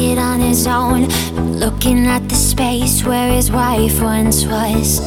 [0.00, 1.08] it on his own.
[1.58, 5.00] Looking at the space where his wife once was.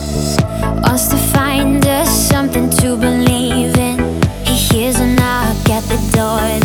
[0.84, 3.98] Wants to find us something to believe in.
[4.46, 6.63] He hears a knock at the door.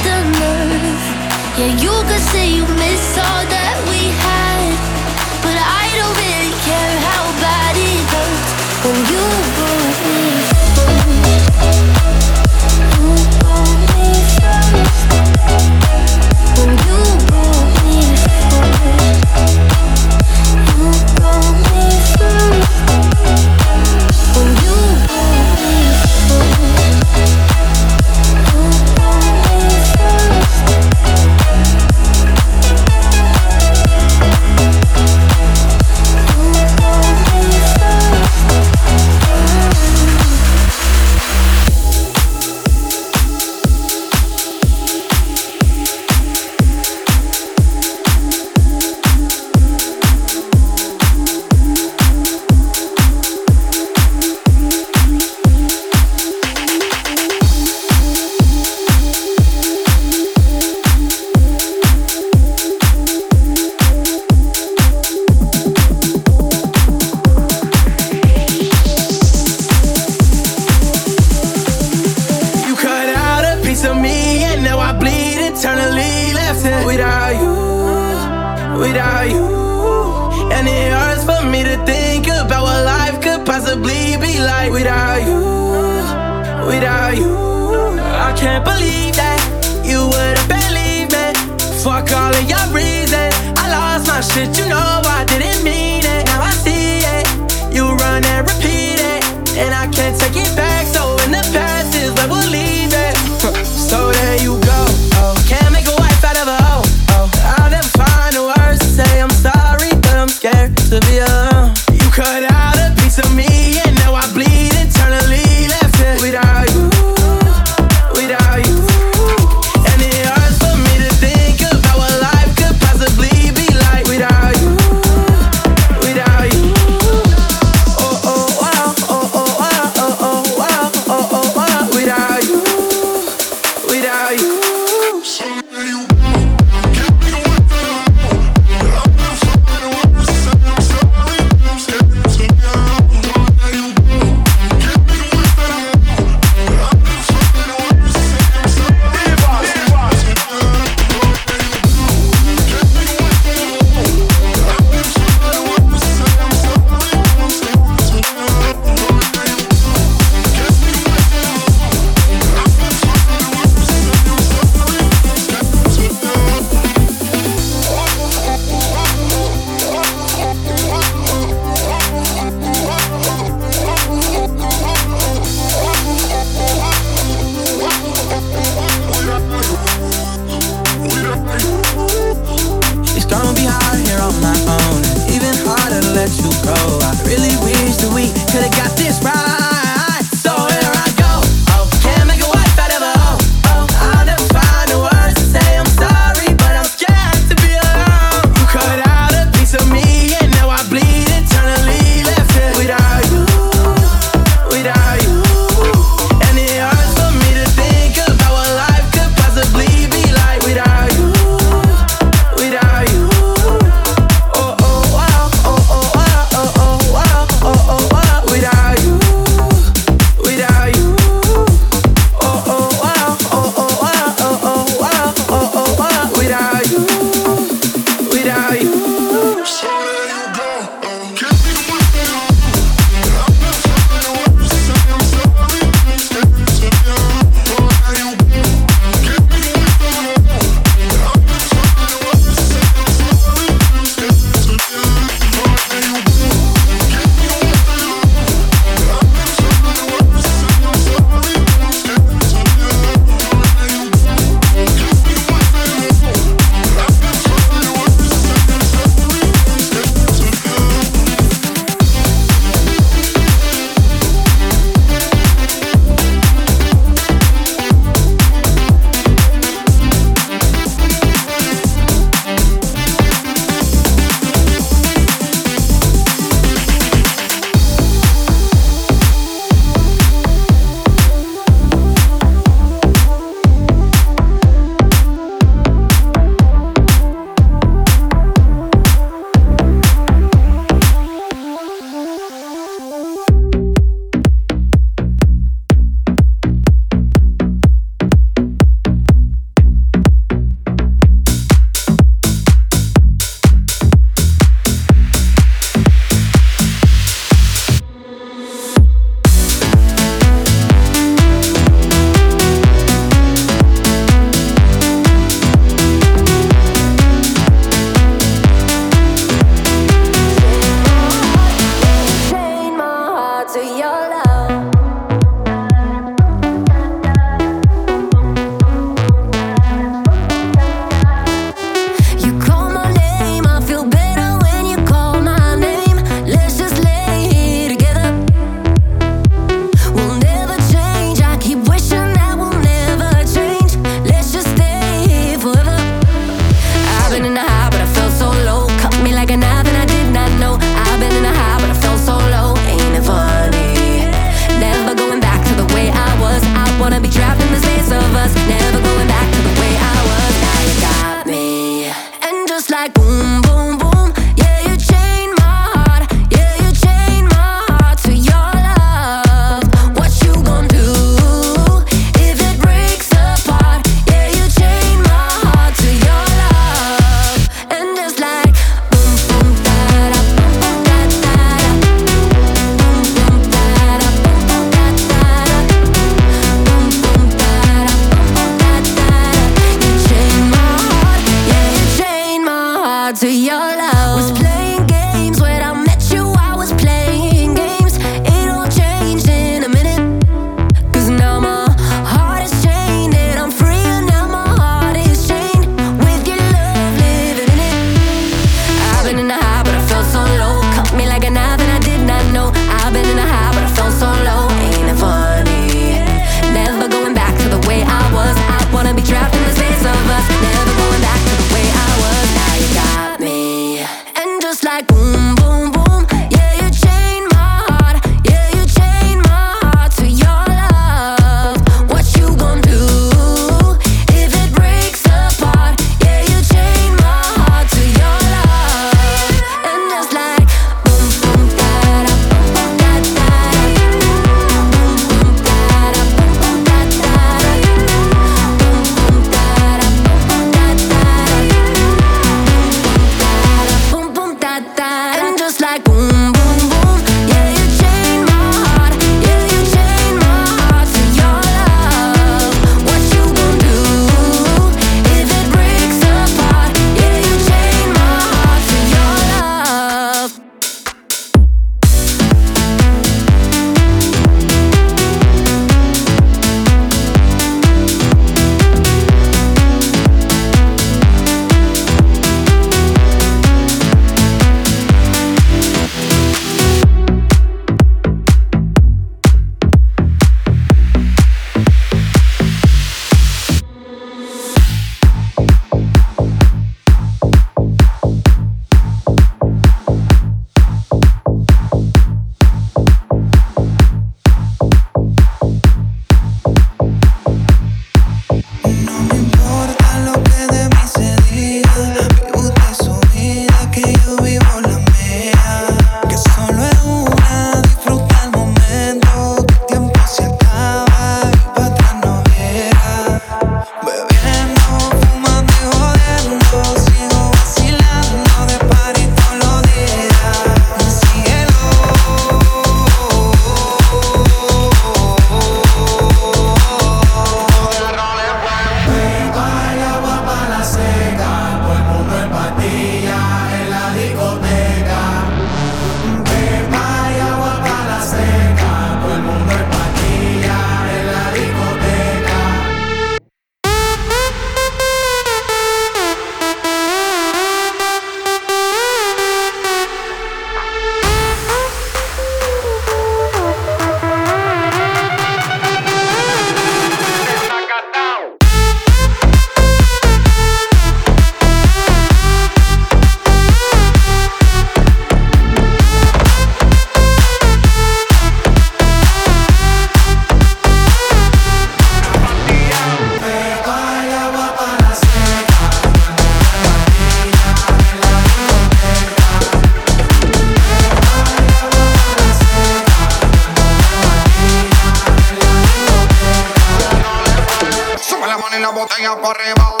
[599.01, 600.00] Botella por arriba.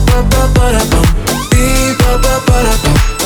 [0.07, 1.05] ba ba ba da bum,
[1.49, 3.18] beep ba.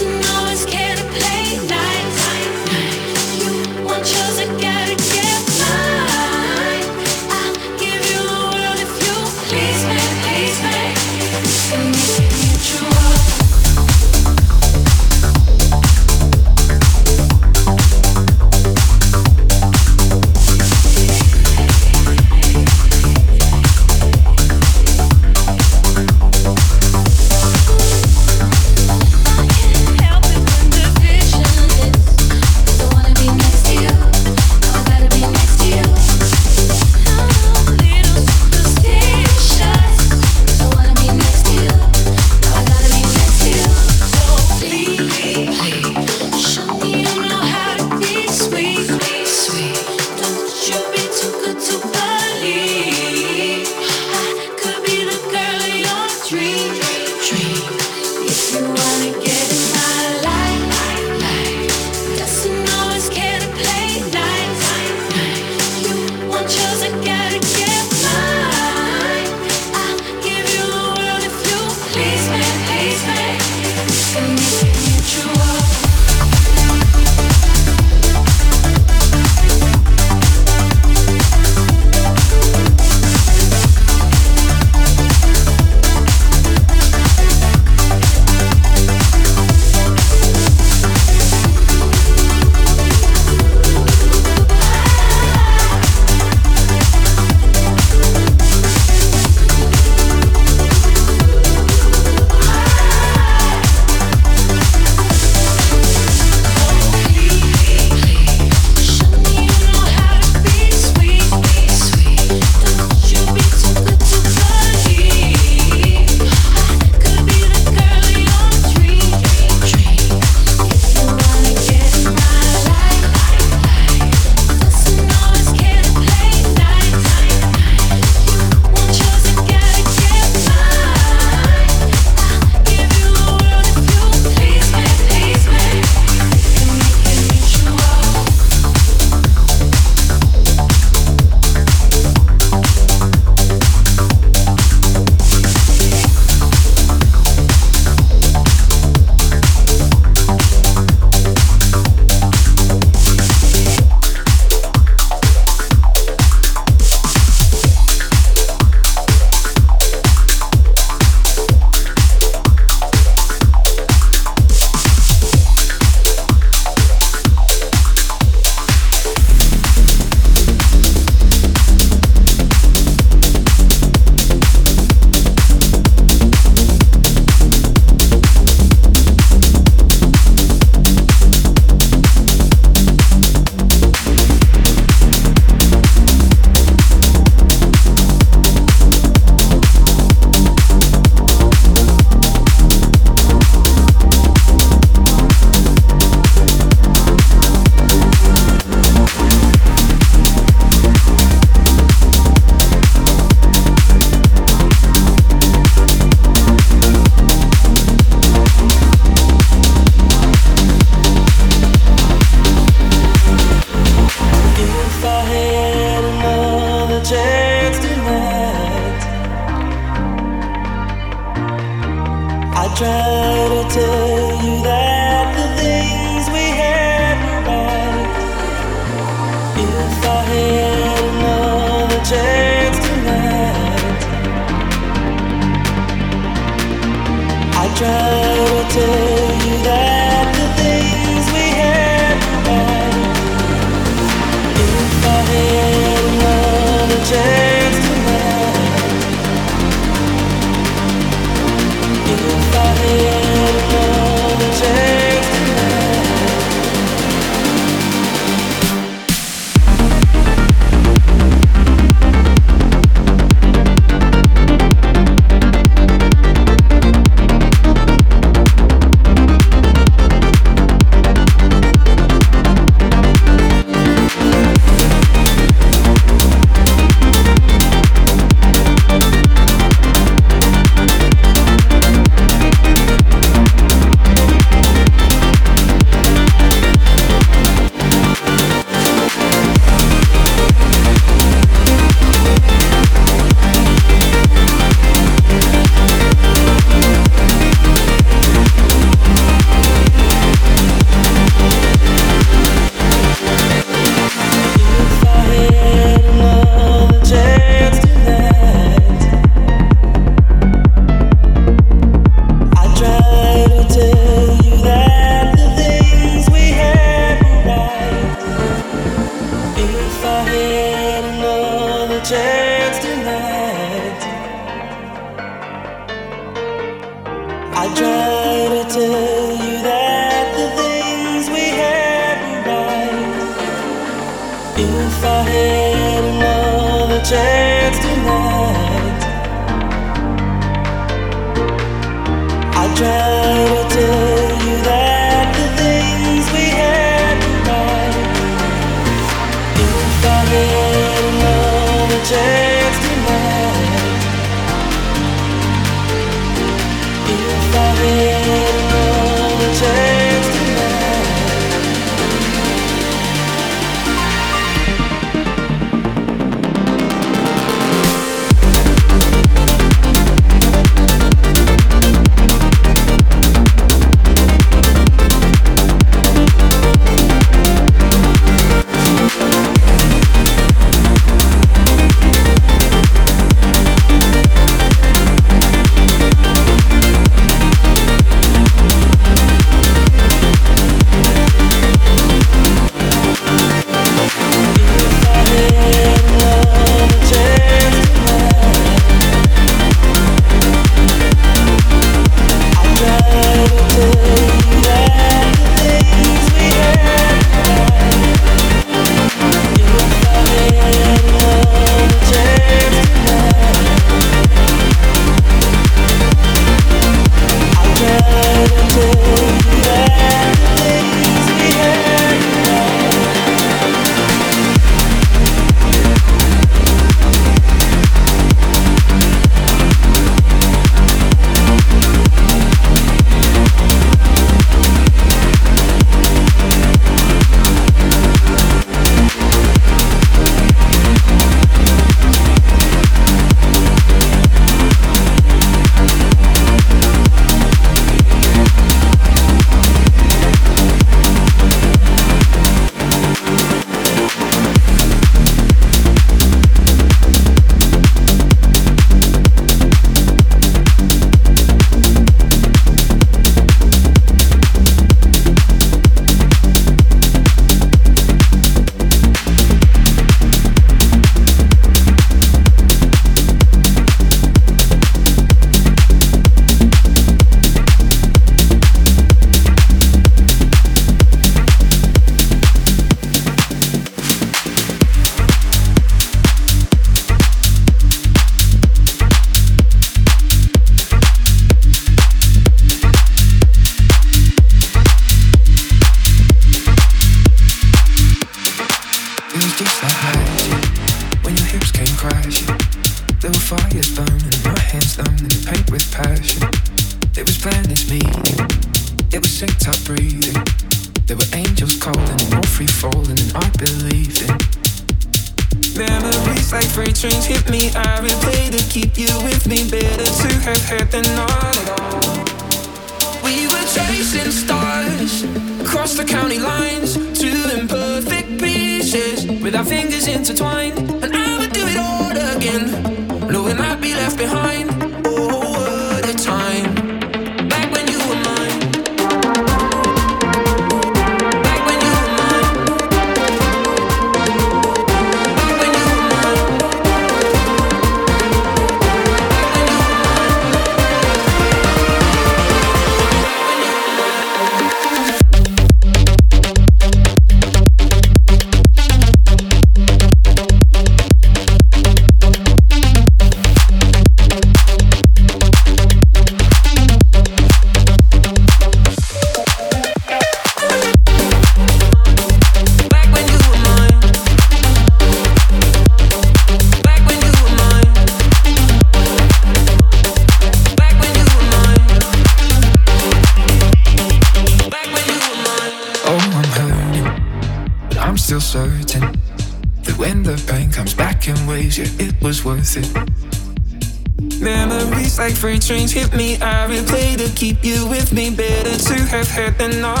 [599.61, 600.00] Have had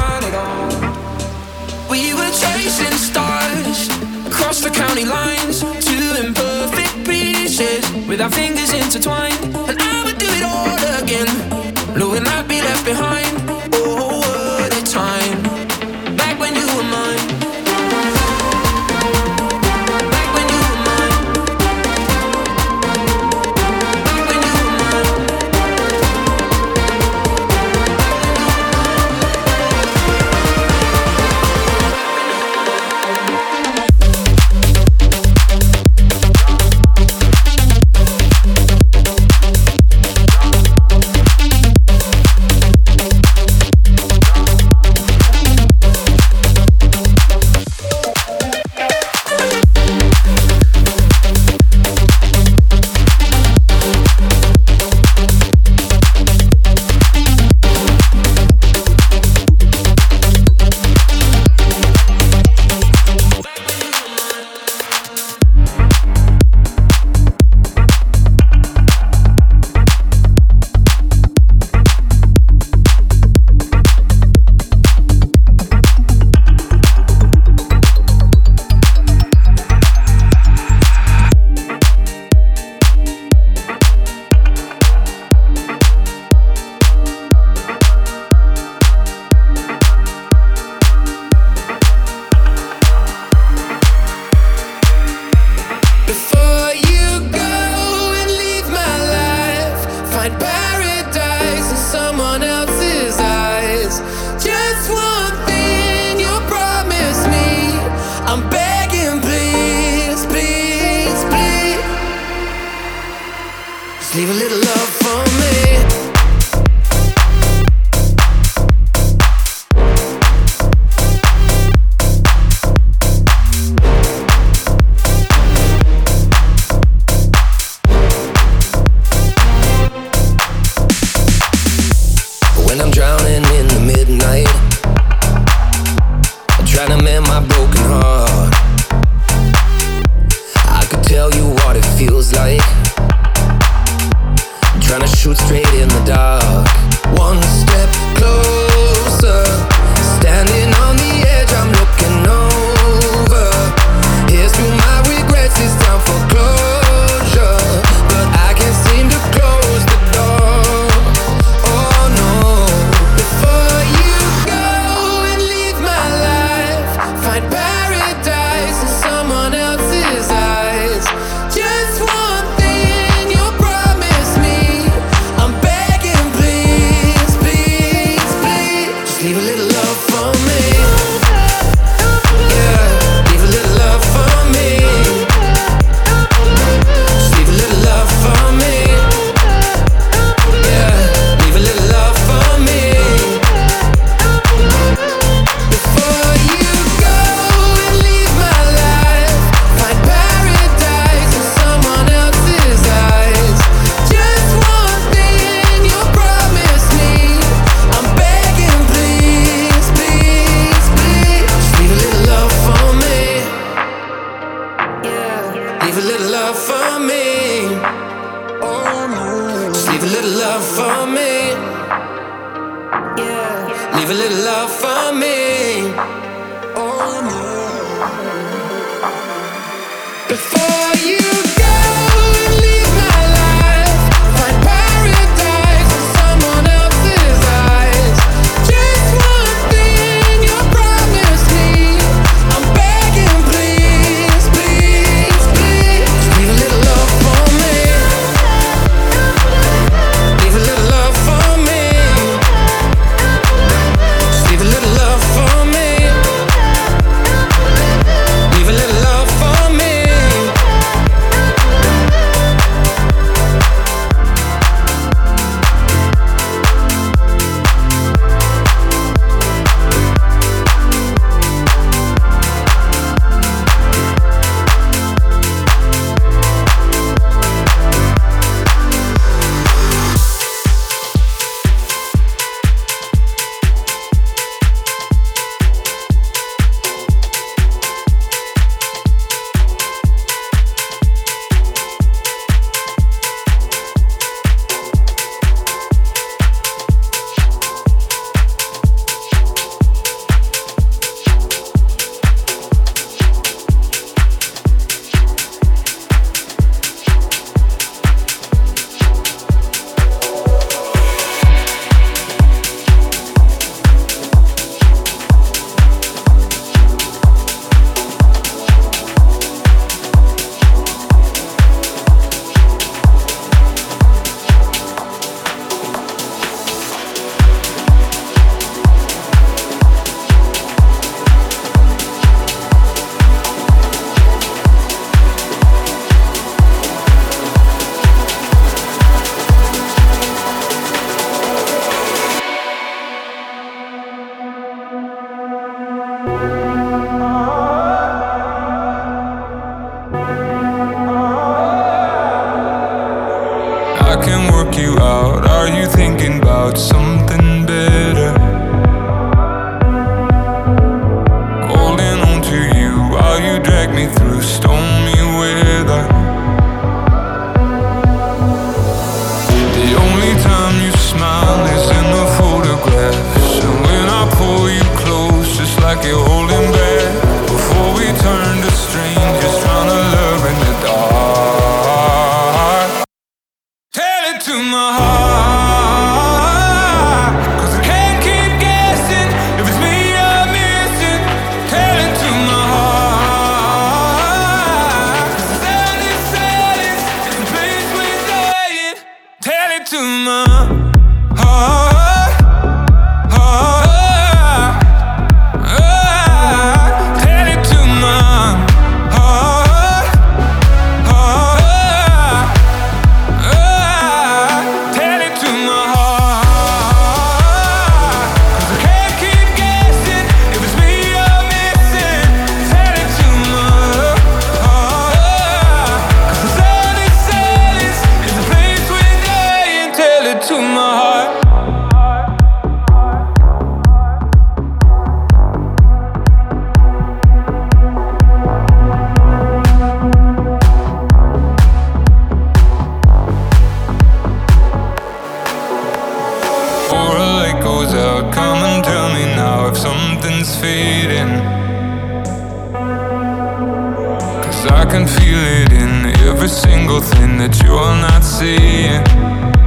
[456.43, 459.60] every single thing that you're not seeing.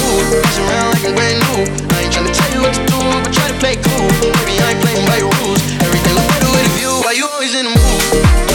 [0.00, 0.24] mood.
[0.42, 1.58] Mess around like I'm brand new.
[1.94, 4.08] I ain't tryna tell you what to do, but try to play cool.
[4.22, 5.62] Baby, I ain't playing by your rules.
[5.82, 6.92] Everything look better with a view.
[7.04, 8.47] Why you always in the mood?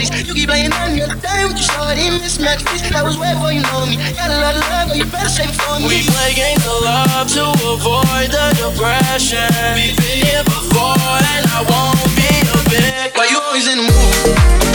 [0.00, 0.26] shorties.
[0.26, 2.08] You keep playing on your time with your shorty.
[2.10, 3.96] Mismatch, I was waiting for you, know me.
[4.14, 5.88] Got a lot of love, but you better save it for me.
[5.88, 9.48] We play games of love to avoid the depression.
[9.74, 13.16] We've been here before, and I won't be a bitch.
[13.16, 14.65] Why you always in the mood?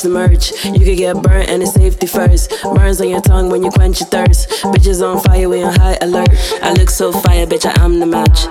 [0.00, 0.64] Touch the merch.
[0.64, 2.62] You could get burnt and it's safety first.
[2.62, 4.48] Burns on your tongue when you quench your thirst.
[4.72, 6.30] Bitches on fire, we on high alert.
[6.62, 8.46] I look so fire, bitch, I am the match.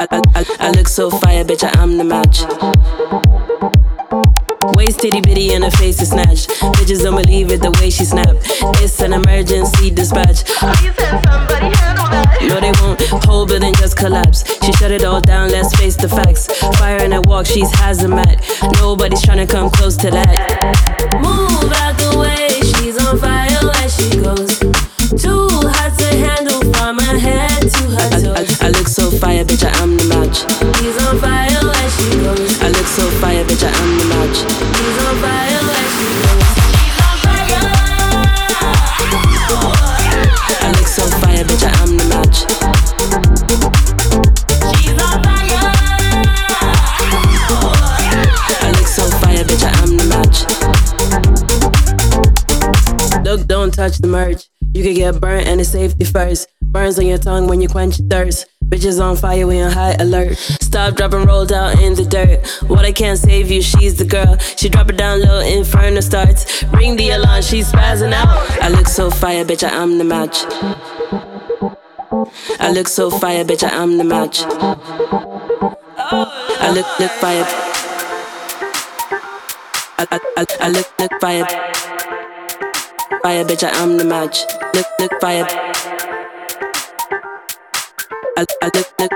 [0.00, 2.42] I, I, I, look so fire, bitch, I am the match.
[4.76, 6.50] Waist titty bitty and her face is snatched.
[6.76, 8.36] Bitches don't believe it the way she snap.
[8.80, 10.44] It's an emergency dispatch.
[12.48, 13.00] No, they won't.
[13.24, 14.44] Whole building just collapse.
[14.64, 15.50] She shut it all down.
[15.50, 16.46] Let's face the facts.
[16.78, 18.40] Fire in her walk, she's hazmat.
[18.80, 20.36] Nobody's trying to come close to that.
[21.20, 22.48] Move out the way.
[22.72, 24.58] She's on fire when she goes.
[25.20, 28.60] Too hot to handle from her head to her toes.
[28.60, 29.64] I, I, I look so fire, bitch.
[29.64, 30.44] I am the match.
[30.78, 32.62] She's on fire when she goes.
[32.62, 33.64] I look so fire, bitch.
[33.64, 34.38] I am the match.
[34.76, 35.57] She's on fire
[57.18, 58.46] your tongue when you quench your thirst.
[58.64, 60.36] Bitches on fire, we on high alert.
[60.36, 62.46] Stop, drop, and roll down in the dirt.
[62.68, 64.36] What I can't save you, she's the girl.
[64.56, 66.62] She drop it down low, inferno starts.
[66.64, 68.28] Ring the alarm, she's spazzing out.
[68.62, 70.44] I look so fire, bitch, I am the match.
[72.60, 74.42] I look so fire, bitch, I am the match.
[76.60, 77.44] I look, look fire.
[80.00, 81.46] I, I, I, I look, look fire.
[83.22, 84.40] Fire, bitch, I am the match.
[84.74, 85.67] Look, look fire.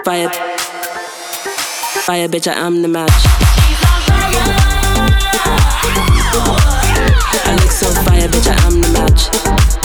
[0.05, 0.29] Fire.
[2.05, 3.13] Fire, bitch, I am the match.
[7.45, 9.82] I look so fire, bitch, I am the match.